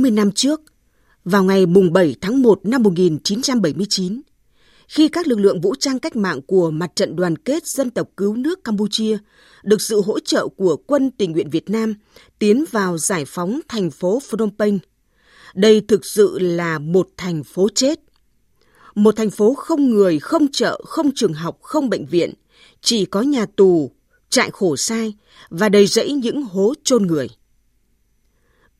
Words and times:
40 0.00 0.10
năm 0.10 0.32
trước, 0.32 0.60
vào 1.24 1.44
ngày 1.44 1.66
mùng 1.66 1.92
7 1.92 2.14
tháng 2.20 2.42
1 2.42 2.60
năm 2.64 2.82
1979, 2.82 4.20
khi 4.88 5.08
các 5.08 5.26
lực 5.26 5.38
lượng 5.38 5.60
vũ 5.60 5.74
trang 5.74 5.98
cách 5.98 6.16
mạng 6.16 6.40
của 6.42 6.70
Mặt 6.70 6.90
trận 6.96 7.16
Đoàn 7.16 7.38
kết 7.38 7.66
Dân 7.66 7.90
tộc 7.90 8.08
Cứu 8.16 8.36
nước 8.36 8.64
Campuchia 8.64 9.18
được 9.62 9.80
sự 9.80 10.00
hỗ 10.00 10.20
trợ 10.20 10.48
của 10.48 10.76
quân 10.76 11.10
tình 11.10 11.32
nguyện 11.32 11.50
Việt 11.50 11.70
Nam 11.70 11.94
tiến 12.38 12.64
vào 12.70 12.98
giải 12.98 13.24
phóng 13.24 13.60
thành 13.68 13.90
phố 13.90 14.20
Phnom 14.30 14.50
Penh. 14.58 14.78
Đây 15.54 15.80
thực 15.80 16.04
sự 16.04 16.38
là 16.38 16.78
một 16.78 17.08
thành 17.16 17.44
phố 17.44 17.68
chết. 17.74 18.00
Một 18.94 19.16
thành 19.16 19.30
phố 19.30 19.54
không 19.54 19.90
người, 19.90 20.18
không 20.18 20.48
chợ, 20.52 20.80
không 20.84 21.10
trường 21.14 21.34
học, 21.34 21.58
không 21.62 21.90
bệnh 21.90 22.06
viện, 22.06 22.34
chỉ 22.80 23.04
có 23.04 23.22
nhà 23.22 23.46
tù, 23.56 23.90
trại 24.30 24.50
khổ 24.50 24.76
sai 24.76 25.14
và 25.50 25.68
đầy 25.68 25.86
rẫy 25.86 26.12
những 26.12 26.42
hố 26.42 26.74
chôn 26.84 27.06
người. 27.06 27.28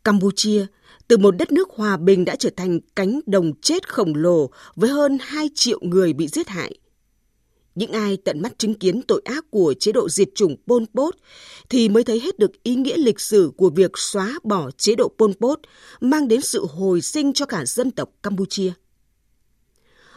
Campuchia 0.05 0.66
từ 1.11 1.16
một 1.16 1.30
đất 1.30 1.52
nước 1.52 1.70
hòa 1.70 1.96
bình 1.96 2.24
đã 2.24 2.36
trở 2.36 2.50
thành 2.56 2.80
cánh 2.96 3.20
đồng 3.27 3.52
chết 3.62 3.88
khổng 3.88 4.14
lồ 4.14 4.50
với 4.74 4.91
hơn 4.91 5.19
2 5.20 5.50
triệu 5.55 5.78
người 5.83 6.12
bị 6.12 6.28
giết 6.28 6.48
hại. 6.48 6.78
Những 7.74 7.92
ai 7.92 8.16
tận 8.24 8.42
mắt 8.42 8.59
chứng 8.59 8.74
kiến 8.74 9.02
tội 9.02 9.23
ác 9.24 9.45
của 9.50 9.74
chế 9.80 9.92
độ 9.92 10.09
diệt 10.09 10.28
chủng 10.34 10.56
Pol 10.66 10.83
Pot 10.95 11.14
thì 11.69 11.88
mới 11.88 12.05
thấy 12.05 12.20
hết 12.20 12.38
được 12.38 12.62
ý 12.62 12.74
nghĩa 12.74 12.96
lịch 12.96 13.20
sử 13.20 13.52
của 13.56 13.70
việc 13.70 13.91
xóa 13.95 14.38
bỏ 14.42 14.70
chế 14.70 14.95
độ 14.95 15.12
Pol 15.19 15.30
Pot 15.41 15.60
mang 16.00 16.28
đến 16.28 16.41
sự 16.41 16.66
hồi 16.66 17.00
sinh 17.00 17.33
cho 17.33 17.47
cả 17.47 17.64
dân 17.66 17.91
tộc 17.91 18.11
Campuchia. 18.22 18.72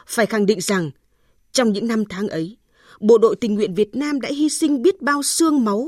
Phải 0.07 0.25
khẳng 0.25 0.45
định 0.45 0.61
rằng, 0.61 0.91
trong 1.51 1.73
những 1.73 1.87
năm 1.87 2.05
tháng 2.05 2.27
ấy, 2.27 2.57
Bộ 2.99 3.17
đội 3.17 3.35
tình 3.35 3.55
nguyện 3.55 3.73
Việt 3.73 3.95
Nam 3.95 4.21
đã 4.21 4.29
hy 4.29 4.49
sinh 4.49 4.81
biết 4.81 5.01
bao 5.01 5.23
xương 5.23 5.65
máu 5.65 5.87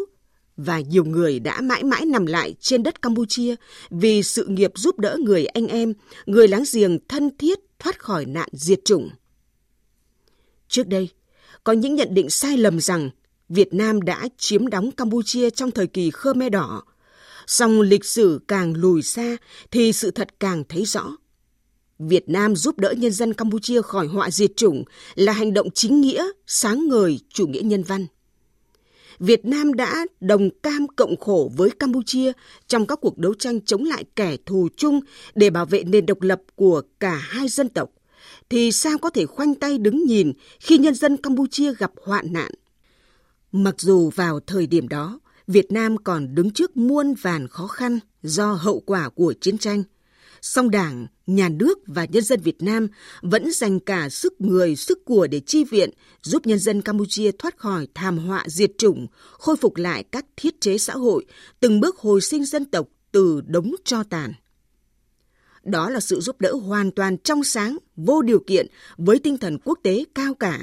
và 0.58 0.80
nhiều 0.80 1.06
người 1.06 1.40
đã 1.40 1.62
mãi 1.62 1.84
mãi 1.84 2.06
nằm 2.06 2.26
lại 2.26 2.56
trên 2.60 2.84
đất 2.84 3.02
Campuchia 3.02 3.56
vì 3.90 4.24
sự 4.24 4.46
nghiệp 4.46 4.72
giúp 4.76 5.00
đỡ 5.00 5.18
người 5.20 5.46
anh 5.46 5.68
em, 5.68 5.94
người 6.26 6.48
láng 6.48 6.64
giềng 6.74 7.00
thân 7.08 7.38
thiết 7.38 7.60
thoát 7.80 8.00
khỏi 8.00 8.26
nạn 8.26 8.50
diệt 8.52 8.80
chủng. 8.86 9.10
Trước 10.68 10.88
đây, 10.88 11.10
có 11.64 11.74
những 11.74 11.96
nhận 11.96 12.14
định 12.14 12.30
sai 12.30 12.58
lầm 12.58 12.80
rằng 12.80 13.10
Việt 13.50 13.74
Nam 13.74 14.02
đã 14.02 14.28
chiếm 14.38 14.68
đóng 14.68 14.92
Campuchia 14.92 15.50
trong 15.50 15.72
thời 15.72 15.88
kỳ 15.88 16.12
Khmer 16.12 16.52
Đỏ. 16.52 16.84
Song 17.48 17.82
lịch 17.82 18.06
sử 18.06 18.40
càng 18.48 18.74
lùi 18.74 19.02
xa 19.02 19.38
thì 19.72 19.94
sự 19.94 20.12
thật 20.12 20.40
càng 20.40 20.64
thấy 20.70 20.86
rõ. 20.86 21.12
Việt 22.00 22.30
Nam 22.30 22.56
giúp 22.56 22.80
đỡ 22.80 22.94
nhân 22.98 23.12
dân 23.12 23.34
Campuchia 23.34 23.82
khỏi 23.82 24.08
họa 24.08 24.32
diệt 24.32 24.52
chủng 24.56 24.84
là 25.16 25.32
hành 25.34 25.54
động 25.54 25.72
chính 25.74 26.02
nghĩa, 26.02 26.26
sáng 26.48 26.88
ngời, 26.88 27.20
chủ 27.34 27.48
nghĩa 27.48 27.62
nhân 27.62 27.84
văn. 27.84 28.06
Việt 29.20 29.46
Nam 29.46 29.74
đã 29.74 30.06
đồng 30.20 30.50
cam 30.64 30.88
cộng 30.88 31.18
khổ 31.18 31.52
với 31.56 31.70
Campuchia 31.70 32.32
trong 32.68 32.86
các 32.86 33.00
cuộc 33.02 33.18
đấu 33.18 33.34
tranh 33.34 33.62
chống 33.62 33.84
lại 33.84 34.04
kẻ 34.16 34.38
thù 34.46 34.68
chung 34.78 35.00
để 35.36 35.50
bảo 35.50 35.66
vệ 35.66 35.84
nền 35.84 36.06
độc 36.06 36.22
lập 36.22 36.42
của 36.56 36.82
cả 37.00 37.16
hai 37.16 37.48
dân 37.48 37.70
tộc, 37.70 37.90
thì 38.50 38.72
sao 38.72 38.98
có 38.98 39.10
thể 39.10 39.26
khoanh 39.26 39.56
tay 39.56 39.78
đứng 39.78 40.04
nhìn 40.04 40.32
khi 40.60 40.78
nhân 40.78 40.96
dân 40.96 41.18
Campuchia 41.18 41.74
gặp 41.74 41.92
hoạn 42.06 42.34
nạn? 42.34 42.52
Mặc 43.52 43.76
dù 43.78 44.10
vào 44.16 44.40
thời 44.40 44.68
điểm 44.68 44.88
đó, 44.88 45.20
Việt 45.48 45.72
Nam 45.72 45.98
còn 45.98 46.36
đứng 46.36 46.52
trước 46.52 46.78
muôn 46.78 47.14
vàn 47.14 47.48
khó 47.48 47.68
khăn 47.68 48.00
do 48.24 48.54
hậu 48.54 48.80
quả 48.80 49.10
của 49.10 49.34
chiến 49.42 49.58
tranh– 49.58 49.84
song 50.46 50.70
Đảng, 50.70 51.08
Nhà 51.28 51.50
nước 51.50 51.80
và 51.88 52.06
nhân 52.06 52.24
dân 52.24 52.42
Việt 52.42 52.62
Nam 52.62 52.88
vẫn 53.22 53.52
dành 53.52 53.80
cả 53.80 54.10
sức 54.10 54.42
người, 54.42 54.76
sức 54.76 55.06
của 55.06 55.28
để 55.28 55.40
chi 55.40 55.64
viện, 55.64 55.90
giúp 56.22 56.48
nhân 56.48 56.60
dân 56.60 56.82
Campuchia 56.82 57.32
thoát 57.40 57.58
khỏi 57.58 57.88
thảm 57.94 58.18
họa 58.18 58.44
diệt 58.48 58.72
chủng, 58.78 59.08
khôi 59.32 59.56
phục 59.56 59.76
lại 59.76 60.04
các 60.12 60.26
thiết 60.38 60.62
chế 60.62 60.78
xã 60.78 60.94
hội, 60.94 61.26
từng 61.60 61.80
bước 61.80 61.98
hồi 61.98 62.22
sinh 62.22 62.46
dân 62.46 62.66
tộc 62.66 62.88
từ 63.12 63.42
đống 63.48 63.76
cho 63.86 64.04
tàn. 64.04 64.34
Đó 65.64 65.90
là 65.90 66.00
sự 66.00 66.20
giúp 66.20 66.42
đỡ 66.42 66.54
hoàn 66.54 66.92
toàn 66.92 67.18
trong 67.18 67.44
sáng, 67.44 67.78
vô 67.96 68.22
điều 68.22 68.40
kiện 68.40 68.68
với 68.98 69.20
tinh 69.20 69.38
thần 69.38 69.58
quốc 69.64 69.80
tế 69.84 70.04
cao 70.16 70.34
cả. 70.34 70.60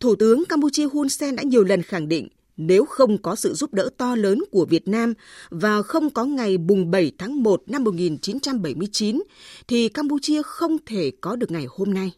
Thủ 0.00 0.14
tướng 0.16 0.44
Campuchia 0.44 0.86
Hun 0.86 1.08
Sen 1.08 1.36
đã 1.36 1.42
nhiều 1.42 1.64
lần 1.64 1.82
khẳng 1.82 2.08
định 2.08 2.28
nếu 2.56 2.84
không 2.84 3.22
có 3.22 3.36
sự 3.36 3.54
giúp 3.54 3.74
đỡ 3.74 3.88
to 3.96 4.16
lớn 4.16 4.38
của 4.50 4.64
Việt 4.64 4.88
Nam 4.88 5.14
và 5.50 5.82
không 5.82 6.10
có 6.10 6.24
ngày 6.24 6.58
bùng 6.58 6.90
7 6.90 7.12
tháng 7.18 7.42
1 7.42 7.62
năm 7.66 7.84
1979 7.84 9.22
thì 9.68 9.88
Campuchia 9.88 10.42
không 10.42 10.76
thể 10.86 11.12
có 11.20 11.36
được 11.36 11.50
ngày 11.50 11.66
hôm 11.70 11.94
nay. 11.94 12.12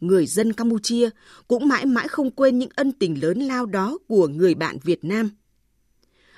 Người 0.00 0.26
dân 0.26 0.52
Campuchia 0.52 1.10
cũng 1.48 1.68
mãi 1.68 1.86
mãi 1.86 2.08
không 2.08 2.30
quên 2.30 2.58
những 2.58 2.70
ân 2.74 2.92
tình 2.92 3.22
lớn 3.22 3.38
lao 3.38 3.66
đó 3.66 3.98
của 4.08 4.28
người 4.28 4.54
bạn 4.54 4.76
Việt 4.82 5.04
Nam. 5.04 5.30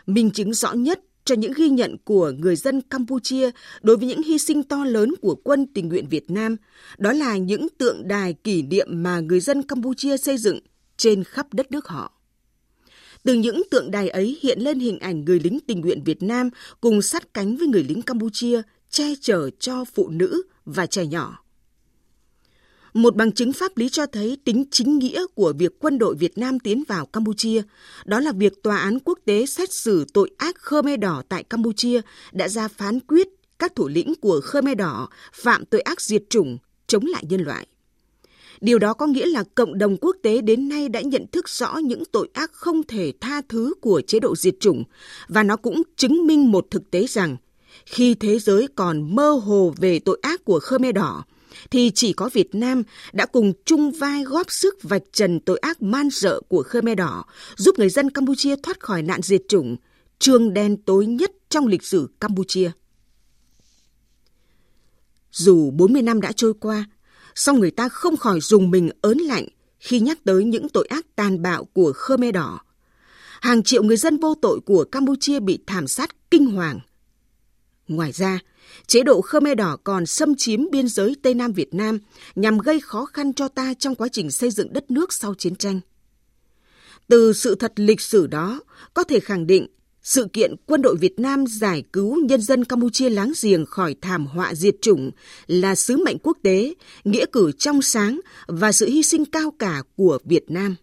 Minh 0.07 0.31
chứng 0.31 0.55
rõ 0.55 0.73
nhất 0.73 1.01
cho 1.25 1.35
những 1.35 1.53
ghi 1.57 1.69
nhận 1.69 1.97
của 2.05 2.33
người 2.39 2.57
dân 2.57 2.81
Campuchia 2.81 3.51
đối 3.83 3.97
với 3.97 4.09
những 4.09 4.23
hy 4.23 4.39
sinh 4.39 4.63
to 4.63 4.85
lớn 4.85 5.15
của 5.23 5.35
quân 5.35 5.67
tình 5.75 5.89
nguyện 5.89 6.09
Việt 6.09 6.31
Nam, 6.31 6.57
đó 6.99 7.13
là 7.13 7.37
những 7.37 7.69
tượng 7.79 8.09
đài 8.09 8.33
kỷ 8.33 8.63
niệm 8.63 8.87
mà 8.91 9.21
người 9.21 9.41
dân 9.41 9.63
Campuchia 9.63 10.17
xây 10.17 10.39
dựng 10.39 10.61
trên 10.97 11.25
khắp 11.25 11.55
đất 11.55 11.73
nước 11.73 11.89
họ. 11.89 12.18
Từ 13.25 13.35
những 13.35 13.63
tượng 13.71 13.91
đài 13.91 14.09
ấy 14.09 14.39
hiện 14.43 14.61
lên 14.61 14.81
hình 14.81 14.99
ảnh 14.99 15.25
người 15.25 15.41
lính 15.41 15.59
tình 15.67 15.81
nguyện 15.81 16.05
Việt 16.05 16.23
Nam 16.23 16.51
cùng 16.81 17.03
sát 17.03 17.35
cánh 17.35 17.57
với 17.57 17.69
người 17.69 17.83
lính 17.83 18.03
Campuchia 18.03 18.63
che 18.91 19.15
chở 19.21 19.51
cho 19.59 19.85
phụ 19.85 20.09
nữ 20.09 20.43
và 20.65 20.87
trẻ 20.87 21.07
nhỏ. 21.07 21.45
Một 22.95 23.17
bằng 23.17 23.33
chứng 23.33 23.53
pháp 23.53 23.77
lý 23.77 23.89
cho 23.89 24.07
thấy 24.07 24.39
tính 24.45 24.65
chính 24.71 24.99
nghĩa 24.99 25.27
của 25.35 25.53
việc 25.59 25.79
quân 25.79 25.99
đội 25.99 26.15
Việt 26.15 26.39
Nam 26.39 26.59
tiến 26.59 26.83
vào 26.89 27.07
Campuchia, 27.07 27.63
đó 28.05 28.21
là 28.21 28.33
việc 28.33 28.63
Tòa 28.63 28.77
án 28.77 28.99
quốc 29.05 29.19
tế 29.25 29.47
xét 29.47 29.73
xử 29.73 30.05
tội 30.13 30.31
ác 30.39 30.57
Khmer 30.59 31.01
Đỏ 31.01 31.23
tại 31.29 31.45
Campuchia 31.45 32.01
đã 32.33 32.49
ra 32.49 32.69
phán 32.69 33.01
quyết 33.01 33.29
các 33.59 33.77
thủ 33.77 33.89
lĩnh 33.89 34.15
của 34.15 34.41
Khmer 34.41 34.79
Đỏ 34.79 35.09
phạm 35.33 35.65
tội 35.65 35.81
ác 35.81 36.01
diệt 36.01 36.23
chủng, 36.31 36.59
chống 36.87 37.07
lại 37.07 37.25
nhân 37.29 37.41
loại. 37.41 37.67
Điều 38.61 38.79
đó 38.79 38.95
có 38.95 39.07
nghĩa 39.07 39.27
là 39.27 39.45
cộng 39.55 39.79
đồng 39.79 39.97
quốc 39.97 40.17
tế 40.23 40.41
đến 40.41 40.69
nay 40.69 40.89
đã 40.89 41.01
nhận 41.01 41.27
thức 41.33 41.49
rõ 41.49 41.77
những 41.77 42.03
tội 42.13 42.29
ác 42.33 42.53
không 42.53 42.83
thể 42.83 43.13
tha 43.21 43.41
thứ 43.49 43.75
của 43.81 44.03
chế 44.07 44.21
độ 44.21 44.37
diệt 44.37 44.55
chủng 44.61 44.85
và 45.29 45.43
nó 45.43 45.57
cũng 45.57 45.83
chứng 45.97 46.27
minh 46.27 46.51
một 46.51 46.67
thực 46.71 46.91
tế 46.91 47.07
rằng 47.07 47.37
khi 47.87 48.15
thế 48.15 48.39
giới 48.39 48.69
còn 48.75 49.17
mơ 49.17 49.31
hồ 49.31 49.75
về 49.77 49.99
tội 49.99 50.19
ác 50.23 50.45
của 50.45 50.61
Khmer 50.61 50.95
Đỏ 50.95 51.25
thì 51.71 51.91
chỉ 51.95 52.13
có 52.13 52.31
Việt 52.33 52.55
Nam 52.55 52.83
đã 53.13 53.27
cùng 53.27 53.53
chung 53.65 53.91
vai 53.91 54.25
góp 54.25 54.53
sức 54.53 54.79
vạch 54.83 55.03
trần 55.13 55.41
tội 55.41 55.59
ác 55.59 55.83
man 55.83 56.09
dợ 56.13 56.41
của 56.49 56.63
Khmer 56.63 56.99
Đỏ, 56.99 57.25
giúp 57.57 57.79
người 57.79 57.89
dân 57.89 58.11
Campuchia 58.11 58.57
thoát 58.63 58.81
khỏi 58.81 59.03
nạn 59.03 59.23
diệt 59.23 59.43
chủng, 59.49 59.77
trường 60.19 60.55
đen 60.55 60.77
tối 60.77 61.07
nhất 61.07 61.31
trong 61.49 61.67
lịch 61.67 61.85
sử 61.85 62.09
Campuchia. 62.21 62.71
Dù 65.33 65.71
40 65.71 66.03
năm 66.03 66.21
đã 66.21 66.33
trôi 66.33 66.55
qua, 66.55 66.87
song 67.39 67.61
người 67.61 67.71
ta 67.71 67.89
không 67.89 68.17
khỏi 68.17 68.41
dùng 68.41 68.71
mình 68.71 68.91
ớn 69.01 69.19
lạnh 69.19 69.49
khi 69.81 70.01
nhắc 70.01 70.19
tới 70.25 70.45
những 70.45 70.69
tội 70.69 70.87
ác 70.87 71.07
tàn 71.17 71.43
bạo 71.43 71.65
của 71.65 71.93
Khmer 71.93 72.35
Đỏ. 72.35 72.61
Hàng 73.41 73.63
triệu 73.63 73.83
người 73.83 73.97
dân 73.97 74.19
vô 74.19 74.35
tội 74.43 74.61
của 74.61 74.85
Campuchia 74.85 75.41
bị 75.41 75.59
thảm 75.67 75.89
sát 75.89 76.31
kinh 76.31 76.47
hoàng. 76.47 76.81
Ngoài 77.89 78.13
ra, 78.13 78.39
chế 78.87 79.03
độ 79.03 79.21
Khmer 79.21 79.59
Đỏ 79.59 79.77
còn 79.85 80.07
xâm 80.07 80.35
chiếm 80.35 80.71
biên 80.71 80.89
giới 80.89 81.17
Tây 81.23 81.35
Nam 81.35 81.53
Việt 81.53 81.75
Nam 81.75 81.99
nhằm 82.35 82.59
gây 82.59 82.81
khó 82.81 83.05
khăn 83.05 83.33
cho 83.33 83.49
ta 83.49 83.75
trong 83.75 83.95
quá 83.95 84.09
trình 84.13 84.31
xây 84.31 84.51
dựng 84.51 84.73
đất 84.73 84.91
nước 84.91 85.13
sau 85.13 85.35
chiến 85.35 85.57
tranh. 85.57 85.81
Từ 87.09 87.33
sự 87.33 87.55
thật 87.55 87.73
lịch 87.77 88.01
sử 88.01 88.27
đó, 88.27 88.61
có 88.95 89.05
thể 89.05 89.21
khẳng 89.21 89.47
định 89.47 89.67
sự 90.03 90.27
kiện 90.33 90.55
quân 90.67 90.83
đội 90.83 90.97
Việt 90.97 91.19
Nam 91.19 91.45
giải 91.47 91.83
cứu 91.93 92.17
nhân 92.25 92.41
dân 92.41 92.65
Campuchia 92.65 93.11
láng 93.11 93.33
giềng 93.43 93.67
khỏi 93.67 93.95
thảm 94.01 94.27
họa 94.27 94.55
diệt 94.55 94.75
chủng 94.83 95.11
là 95.47 95.75
sứ 95.75 95.97
mệnh 96.05 96.19
quốc 96.19 96.39
tế, 96.43 96.75
nghĩa 97.05 97.25
cử 97.33 97.53
trong 97.53 97.83
sáng 97.83 98.21
và 98.47 98.73
sự 98.73 98.89
hy 98.89 99.03
sinh 99.03 99.25
cao 99.25 99.51
cả 99.59 99.83
của 99.97 100.19
Việt 100.25 100.51
Nam. 100.51 100.77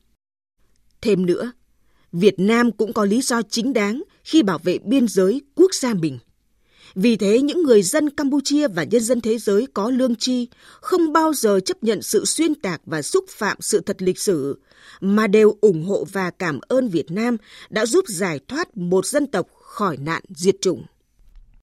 Thêm 1.01 1.25
nữa, 1.25 1.51
Việt 2.11 2.35
Nam 2.37 2.71
cũng 2.71 2.93
có 2.93 3.05
lý 3.05 3.21
do 3.21 3.41
chính 3.41 3.73
đáng 3.73 4.03
khi 4.23 4.43
bảo 4.43 4.59
vệ 4.63 4.77
biên 4.77 5.07
giới 5.07 5.41
quốc 5.55 5.73
gia 5.73 5.93
mình. 5.93 6.19
Vì 6.95 7.17
thế, 7.17 7.41
những 7.41 7.63
người 7.63 7.81
dân 7.81 8.09
Campuchia 8.09 8.67
và 8.67 8.83
nhân 8.83 9.01
dân 9.01 9.21
thế 9.21 9.37
giới 9.37 9.67
có 9.73 9.89
lương 9.89 10.15
tri 10.15 10.47
không 10.81 11.13
bao 11.13 11.33
giờ 11.33 11.59
chấp 11.59 11.83
nhận 11.83 12.01
sự 12.01 12.25
xuyên 12.25 12.55
tạc 12.55 12.81
và 12.85 13.01
xúc 13.01 13.25
phạm 13.29 13.57
sự 13.59 13.79
thật 13.79 14.01
lịch 14.01 14.19
sử, 14.19 14.59
mà 15.01 15.27
đều 15.27 15.57
ủng 15.61 15.83
hộ 15.83 16.05
và 16.11 16.31
cảm 16.31 16.59
ơn 16.67 16.89
Việt 16.89 17.11
Nam 17.11 17.37
đã 17.69 17.85
giúp 17.85 18.05
giải 18.07 18.39
thoát 18.47 18.77
một 18.77 19.05
dân 19.05 19.27
tộc 19.27 19.47
khỏi 19.61 19.97
nạn 19.97 20.21
diệt 20.29 20.55
chủng. 20.61 20.83